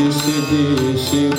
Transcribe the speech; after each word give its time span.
देशवाय 0.00 1.38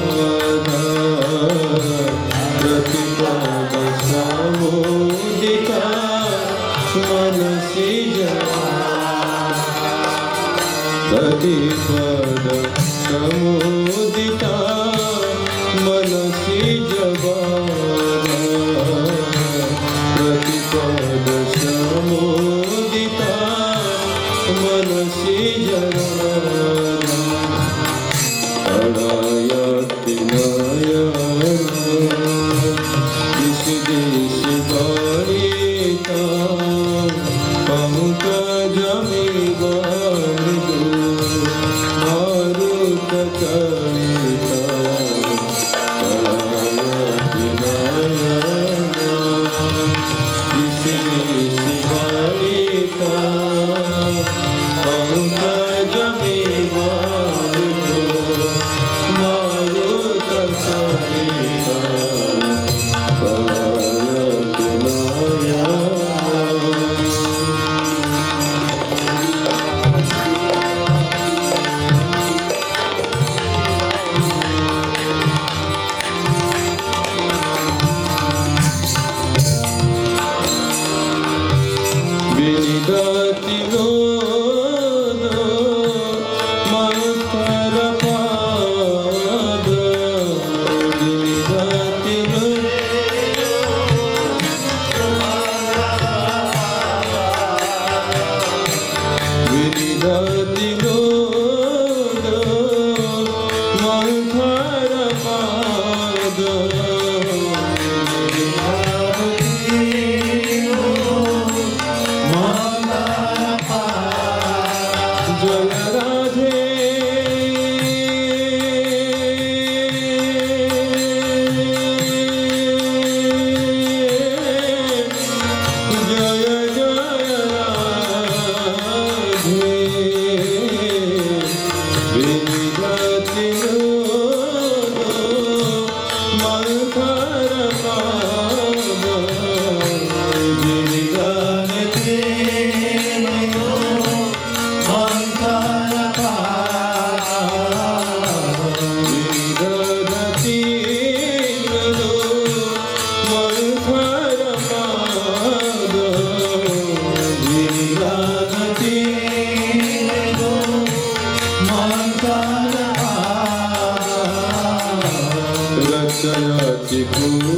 गुरु 166.23 167.55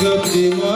जपि 0.00 0.44
मा 0.56 0.75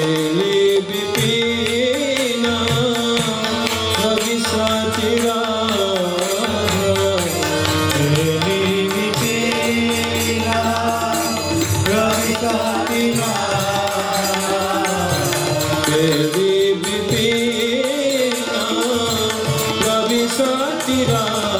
tirar 20.85 21.50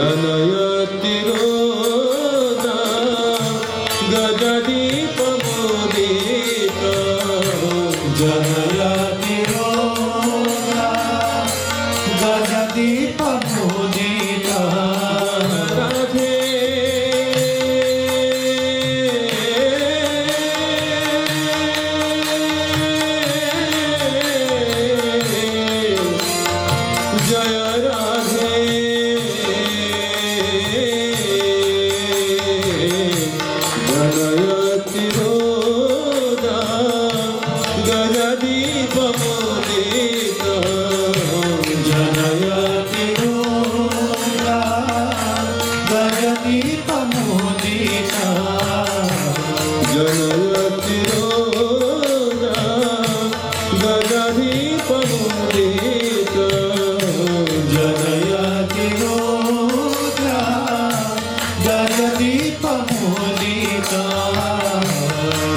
Janaya 0.00 0.59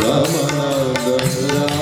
Ramana 0.03 0.69
Ramana 0.93 1.72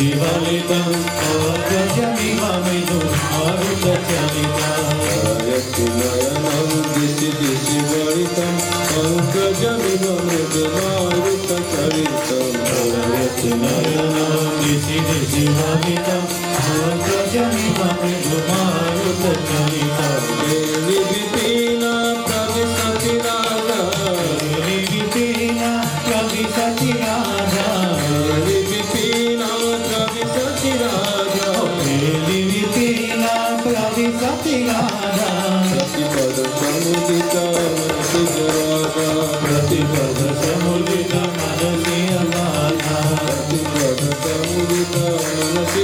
शिवलितं 0.00 0.88
आरुदचलिता 3.38 4.70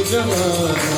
जाता 0.05 0.97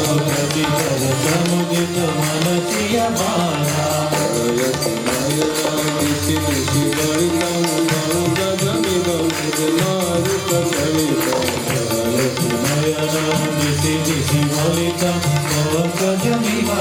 गलि 16.24 16.78